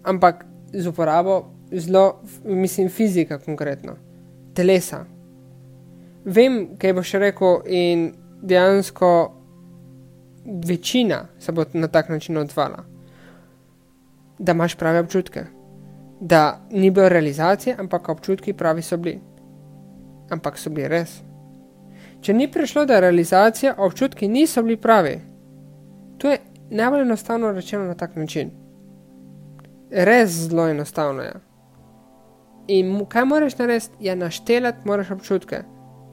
[0.03, 3.97] ampak z uporabo zelo, mislim, fizika konkretno,
[4.53, 5.05] telesa.
[6.25, 9.11] Vem, kaj boš rekel, in dejansko
[10.67, 12.94] večina se bo na tak način odvala
[14.39, 15.43] da imaš prave občutke.
[16.19, 19.21] Da ni bilo realizacije, ampak občutki pravi so bili.
[20.29, 21.21] Ampak so bili res.
[22.21, 25.21] Če ni prišlo do realizacije, občutki niso bili pravi.
[26.17, 28.51] To je najbolj enostavno rečeno na tak način.
[29.91, 31.33] Res zelo enostavno je.
[32.67, 35.61] In kaj moraš narediti, je naštelati moraš občutke,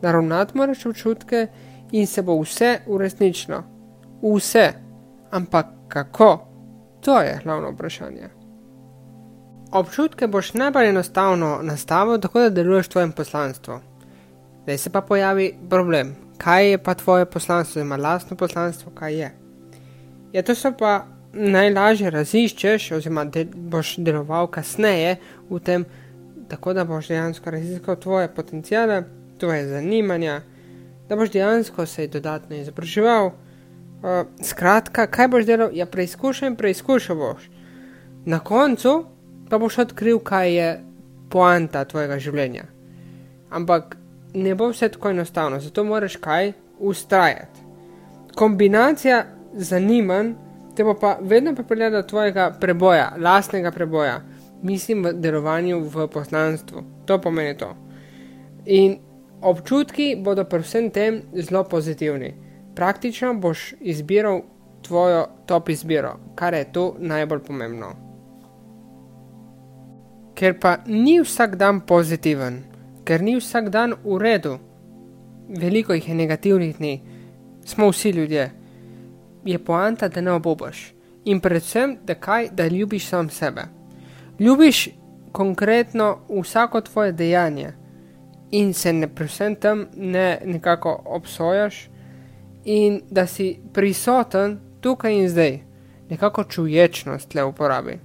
[0.03, 1.47] naravnati moraš občutke
[1.93, 3.63] in se bo vse uresničilo.
[4.23, 4.73] Vse.
[5.31, 6.52] Ampak kako?
[7.03, 8.29] To je glavno vprašanje.
[9.73, 13.79] Občutke boš najbolj enostavno nastavil, tako da deluješ v tvojem poslanstvu.
[14.63, 16.15] Zdaj se pa pojavi problem.
[16.39, 19.33] Kaj je pa tvoje poslanstvo, ima lastno poslanstvo, kaj je?
[20.33, 25.17] Ja, to se pa najlažje raziščeš, oziroma de boš deloval kasneje
[25.51, 25.85] v tem,
[26.49, 29.03] tako da boš dejansko raziskal tvoje potencijale,
[29.39, 30.41] tvoje zanimanja,
[31.09, 33.31] da boš dejansko se dodatno izobraževal.
[34.03, 35.71] Uh, skratka, kaj boš delal?
[35.73, 37.45] Ja, preizkušaj in preizkušaj boš.
[38.25, 39.05] Na koncu
[39.51, 40.69] pa boš odkril, kaj je
[41.31, 42.65] poanta tvojega življenja.
[43.51, 43.97] Ampak
[44.35, 47.63] ne bo vse tako enostavno, zato moraš kaj ustrajati.
[48.35, 50.35] Kombinacija zanimanj
[50.75, 54.21] te bo pa vedno pripeljala do tvojega preboja, lastnega preboja,
[54.63, 56.83] mislim v delovanju v poslanstvu.
[57.07, 57.75] To pomeni to.
[58.67, 58.97] In
[59.41, 62.35] občutki bodo pri vsem tem zelo pozitivni
[62.75, 64.41] praktično boš izbiral
[64.83, 67.93] tvojo top izbiro, kar je tu najbolj pomembno.
[70.35, 72.63] Ker pa ni vsak dan pozitiven,
[73.05, 74.57] ker ni vsak dan v redu.
[75.49, 77.01] Veliko jih je negativnih dni,
[77.65, 78.51] smo vsi ljudje.
[79.45, 80.93] Je poanta, da ne obobaš
[81.25, 83.63] in predvsem, da kaj, da ljubiš sam sebe.
[84.39, 84.89] Ljubiš
[85.33, 87.73] konkretno vsako tvoje dejanje
[88.51, 91.89] in se ne predvsem tam ne nekako obsojaš,
[92.65, 95.61] in da si prisoten tukaj in zdaj,
[96.11, 97.99] nekako čuječnost le uporabi.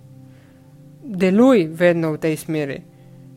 [1.04, 2.82] Deluj vedno v tej smeri,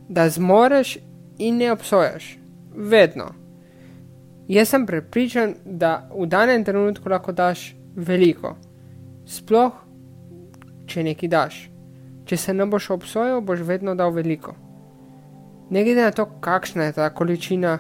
[0.09, 0.99] da zmoreš
[1.39, 2.39] in ne obsojaš,
[2.75, 3.31] vedno.
[4.49, 8.57] Jaz sem prepričan, da v danem trenutku lahko daš veliko,
[9.27, 9.73] sploh
[10.91, 11.61] če nekaj daš.
[12.27, 14.55] Če se ne boš obsojal, boš vedno dal veliko.
[15.71, 17.79] Ne glede na to, kakšna je ta količina,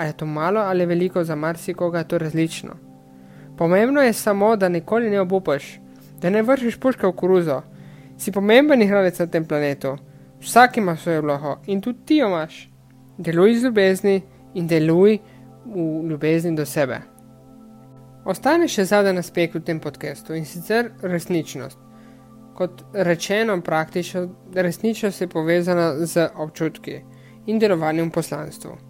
[0.00, 2.70] ali je to malo ali veliko za marsikoga, je to različno.
[3.58, 5.80] Pomembno je samo, da nikoli ne obupaš,
[6.22, 7.62] da ne vršiš puške v koruzo.
[8.18, 9.96] Si pomemben igralec na tem planetu,
[10.40, 12.70] vsak ima svojo vlogo in tudi ti jo imaš.
[13.18, 14.22] Deluj z ljubezni
[14.54, 15.18] in deluj
[15.66, 17.00] v ljubezni do sebe.
[18.24, 21.78] Ostane še zadnji aspekt v tem podkastu in sicer resničnost.
[22.54, 27.02] Kot rečeno, praktično resničnost je povezana z občutki
[27.46, 28.89] in delovanjem v poslanstvu.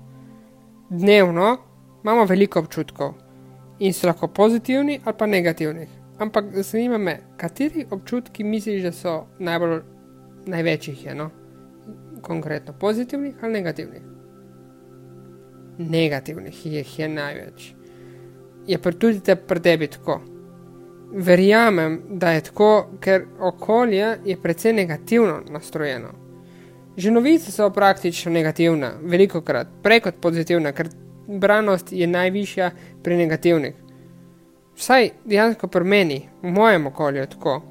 [0.91, 1.57] Dnevno
[2.03, 3.13] imamo veliko občutkov
[3.79, 5.87] in so lahko pozitivni ali pa negativni.
[6.19, 9.81] Ampak zanima me, kateri občutki misliš, da so najbolj
[10.47, 11.31] največjih, je, no?
[12.23, 14.03] konkretno pozitivnih ali negativnih?
[15.79, 17.75] Negativnih jih je največ.
[18.67, 20.21] Je pa tudi te pri tebi tako.
[21.13, 26.30] Verjamem, da je tako, ker okolje je precej negativno nastrojeno.
[27.01, 30.91] Že novice so praktično negativne, veliko krat, prej kot pozitivne, ker
[31.27, 32.71] branost je najvišja
[33.03, 33.79] pri negativnih.
[34.77, 37.63] Vsaj dejansko pri meni, v mojem okolju tako.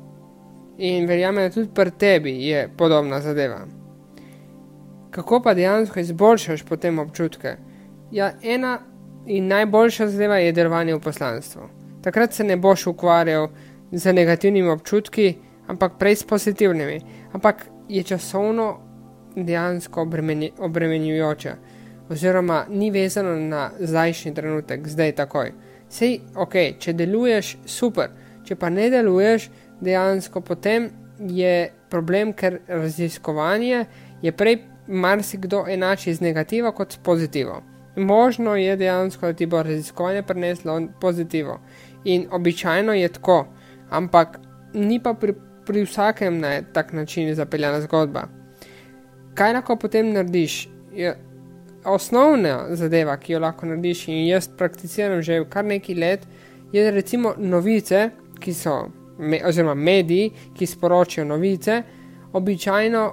[0.77, 3.59] In verjamem, da tudi pri tebi je podobna zadeva.
[5.11, 7.55] Kako pa dejansko izboljšaš potem občutke?
[8.11, 8.79] Ja, ena
[9.27, 11.69] in najboljša zadeva je delovanje v poslanstvu.
[12.01, 13.49] Takrat se ne boš ukvarjal
[13.91, 15.35] z negativnimi občutki,
[15.67, 17.01] ampak prej s pozitivnimi.
[17.33, 18.88] Ampak je časovno
[19.35, 20.07] dejansko
[20.59, 21.53] obremenjujoče,
[22.09, 25.51] oziroma ni vezano na zdajšnji trenutek, zdaj takoj.
[25.89, 28.11] Sej, ok, če deluješ, super,
[28.45, 29.49] če pa ne deluješ,
[29.81, 30.89] dejansko potem
[31.19, 33.85] je problem, ker raziskovanje
[34.21, 37.61] je prej marsikdo enači z negativa kot s pozitivo.
[37.95, 41.59] Možno je dejansko, da ti bo raziskovanje prineslo pozitivo.
[42.03, 43.45] In običajno je tako,
[43.89, 44.39] ampak
[44.73, 45.33] ni pa pri,
[45.65, 48.38] pri vsakem na tak način zapeljana zgodba.
[49.39, 50.67] Kaj lahko potem narediš?
[50.91, 51.13] Je
[51.85, 56.25] osnovna zadeva, ki jo lahko narediš, in jaz prakticiram že kar nekaj let,
[56.73, 58.73] je recimo novice, ki so,
[59.17, 61.81] me, oziroma mediji, ki sporočajo novice,
[62.33, 63.05] običajno,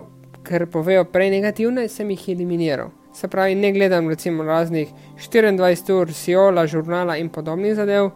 [0.42, 2.90] ker povejo prej negativne, sem jih eliminiral.
[3.14, 4.90] Se pravi, ne gledam recimo raznih
[5.30, 8.10] 24 ur, siola, žurnala in podobnih zadev,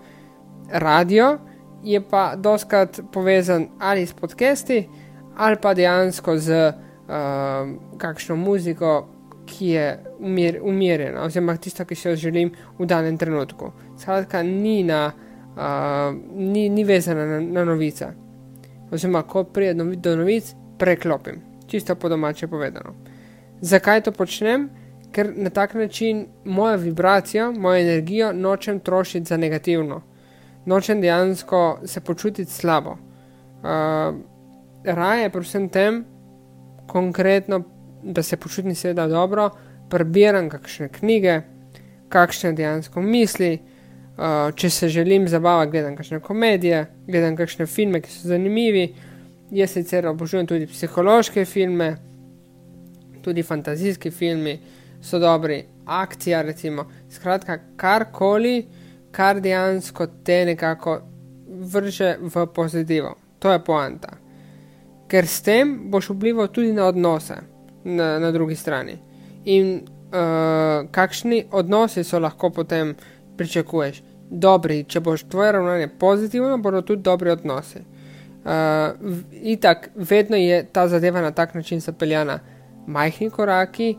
[0.73, 1.37] radio
[1.85, 4.88] je pa doskrat povezan ali s podcasti,
[5.37, 6.73] ali pa dejansko z
[7.11, 9.09] uh, kakšno muziko,
[9.46, 13.73] ki je umir, umirjena, oziroma tisto, ki si jo želim v danem trenutku.
[13.99, 15.11] Skratka, ni, na,
[15.57, 18.12] uh, ni, ni vezana na, na novice.
[18.90, 22.94] Oziroma, ko pridem do novic, preklopim, čisto po domače povedano.
[23.61, 24.70] Zakaj to počnem?
[25.11, 30.03] Ker na tak način moja vibracija, moja energija nočem trošiti za negativno,
[30.66, 32.90] nočem dejansko se počutiti slabo.
[32.90, 34.14] Uh,
[34.85, 36.05] raje, predvsem tem,
[36.90, 37.62] konkretno
[38.03, 39.50] da se počutim seveda dobro,
[39.90, 41.40] prebiram kakšne knjige,
[42.09, 48.11] kakšne dejansko misli, uh, če se želim zabavati, gledam kakšne komedije, gledam kakšne filme, ki
[48.11, 48.94] so zanimivi.
[49.50, 51.96] Jaz sicer obožujem tudi psihološke filme,
[53.22, 54.61] tudi fantazijski filmi
[55.03, 58.62] so dobri, akcija, recimo, skratka, karkoli,
[59.11, 61.00] kar dejansko te nekako
[61.72, 63.16] vrže v pozitivo.
[63.38, 64.20] To je poanta.
[65.11, 67.40] Ker s tem boš vplival tudi na odnose
[67.85, 68.99] na, na drugi strani.
[69.44, 72.95] In uh, kakšni odnosi so lahko potem
[73.37, 74.03] pričakuješ?
[74.30, 77.82] Dobri, če boš tvoje ravnanje pozitivno, bodo tudi dobri odnosi.
[78.41, 78.95] Uh,
[79.32, 82.39] itak, vedno je ta zadeva na tak način zapeljana,
[82.87, 83.97] majhni koraki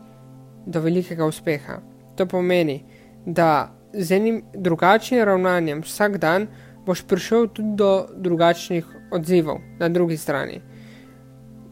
[0.66, 1.78] do velikega uspeha.
[2.16, 2.84] To pomeni,
[3.26, 6.46] da z enim drugačnim ravnanjem vsak dan
[6.86, 10.60] boš prišel tudi do drugačnih odzivov na drugi strani.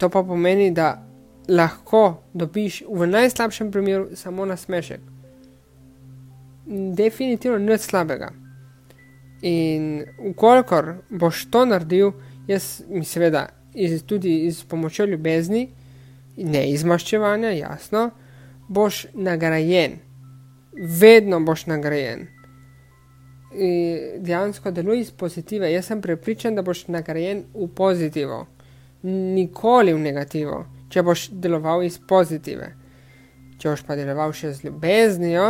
[0.01, 1.03] To pa pomeni, da
[1.47, 4.99] lahko dobiš v najslabšem primeru samo na smešek.
[6.97, 8.31] Definitivno nič slabega.
[9.41, 12.15] In ukolikor boš to naredil,
[12.47, 15.67] jaz mi seveda iz, tudi z pomočjo ljubezni,
[16.37, 18.09] ne izmaščevanja, jasno,
[18.69, 19.99] boš nagrajen,
[20.73, 22.25] vedno boš nagrajen.
[23.53, 25.69] In dejansko deluje iz pozitive.
[25.73, 28.47] Jaz sem prepričan, da boš nagrajen v pozitivo,
[29.03, 32.71] nikoli v negativo, če boš deloval iz pozitive.
[33.57, 35.47] Če boš pa deloval še z ljubeznijo,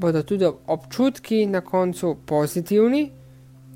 [0.00, 3.02] bodo tudi občutki na koncu pozitivni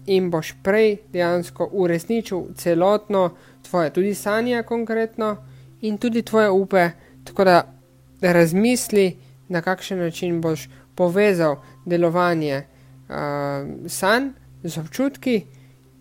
[0.06, 3.30] in boš prej dejansko uresničil celotno
[3.64, 5.36] tvoje, tudi sanje, konkretno
[5.82, 6.88] in tudi tvoje upe.
[7.24, 7.60] Tako da
[8.20, 9.16] razmisli,
[9.48, 14.30] na kakšen način boš povezal delovanje uh, sanj
[14.62, 15.42] z občutki,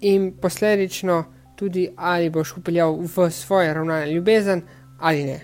[0.04, 1.24] in posledično
[1.56, 4.62] tudi ali boš upeljal v svoje ravnanje ljubezen
[5.00, 5.40] ali ne.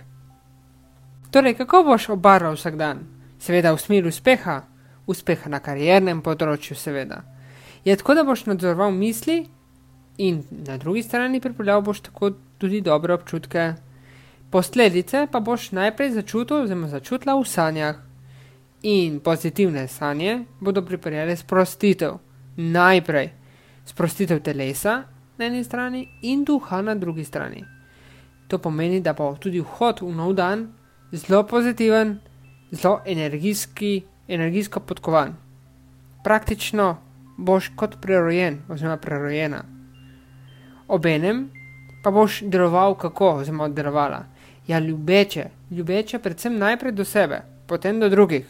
[1.31, 2.99] Torej, kako boš obarval vsak dan?
[3.39, 4.61] Seveda v smer uspeha,
[5.07, 7.21] uspeha na kariernem področju, seveda.
[7.85, 9.43] Je tako, da boš nadzoroval misli
[10.17, 13.73] in na drugi strani pripeljal boš tako tudi dobre občutke.
[14.49, 18.01] Posledice pa boš najprej začutil, oziroma začutila v sanjah.
[18.81, 22.17] In pozitivne sanje bodo pripeljale sprostitev.
[22.57, 23.29] Najprej
[23.85, 25.03] sprostitev telesa
[25.39, 27.63] na eni strani in duha na drugi strani.
[28.47, 30.67] To pomeni, da bo tudi vhod v nov dan
[31.11, 32.19] zelo pozitiven,
[32.71, 35.35] zelo energijski, energijsko podkovan.
[36.23, 36.97] Praktično
[37.37, 39.63] boš kot prerojen, oziroma prerojena.
[40.87, 41.49] Obenem
[42.03, 44.25] pa boš deloval kako, oziroma delovala
[44.69, 48.45] ja, ljubeče, ljubeče predvsem najprej do sebe, potem do drugih.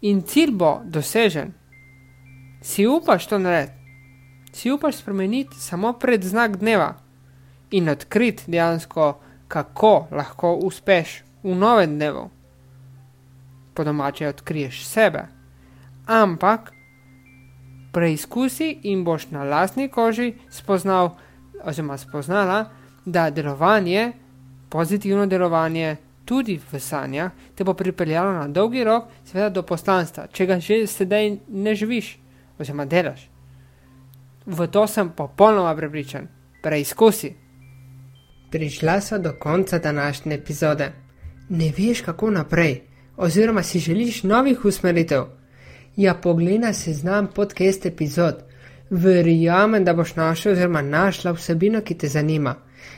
[0.00, 1.52] In cilj bo dosežen.
[2.62, 3.81] Si upaš to narediti,
[4.52, 6.94] si upaš spremeniti samo pred znak dneva
[7.70, 12.30] in odkriti dejansko, kako lahko uspeš v novem dnevu.
[13.74, 15.26] Po domače odkriješ sebe,
[16.06, 16.72] ampak
[17.92, 21.16] preizkusi in boš na lastni koži spoznal,
[21.64, 22.64] oziroma spoznala,
[23.04, 24.12] da delovanje
[24.68, 30.46] pozitivno delovanje tudi v sanjah te bo pripeljalo na dolgi rok, seveda do poslanstva, če
[30.46, 32.16] ga že sedaj ne živiš
[32.58, 33.31] oziroma delaš.
[34.46, 36.28] V to sem popolnoma prepričan.
[36.62, 37.34] Preizkusi.
[38.50, 40.92] Prišla so do konca današnje epizode.
[41.48, 42.80] Ne veš, kako naprej,
[43.16, 45.24] oziroma si želiš novih usmeritev.
[45.96, 48.34] Ja, poglej se znam podcast epizod.
[48.90, 52.54] Verjamem, da boš našel oziroma našla vsebino, ki te zanima.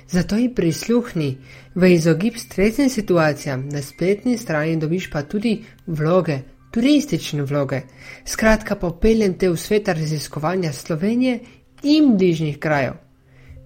[0.08, 1.38] Zato ji prisluhni,
[1.74, 6.38] v izogib stresnim situacijam, na spletni strani dobiš pa tudi vloge,
[6.74, 7.80] turistične vloge.
[8.26, 11.38] Skratka, popeljem te v svet raziskovanja Slovenije
[11.82, 12.94] in bližnjih krajev.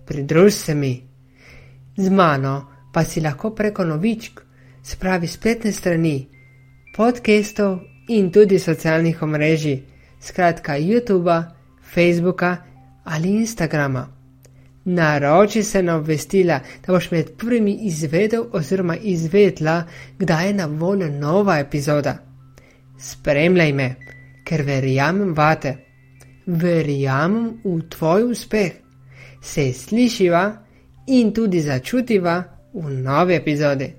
[0.07, 1.09] Pridruž se mi.
[1.97, 4.41] Z mano pa si lahko preko novičk,
[4.83, 6.29] spravi spletne strani,
[6.97, 7.79] podcastov
[8.09, 9.83] in tudi socialnih omrežij,
[10.21, 11.43] skratka YouTube,
[11.95, 12.57] Facebooka
[13.05, 14.07] ali Instagrama.
[14.85, 19.85] Naroči se na obvestila, da boš med prvimi izvedel oziroma izvedla,
[20.19, 22.28] kdaj je na voljo nova epizoda.
[22.99, 23.89] Spremljaj me,
[24.45, 25.75] ker verjamem vate,
[26.47, 28.73] verjamem v tvoj uspeh.
[29.41, 30.45] Se slišiva
[31.15, 32.43] in tudi začutiva
[32.75, 33.93] v novi epizodi.